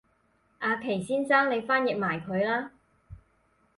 [0.57, 2.71] 阿祁先生你翻譯埋佢啦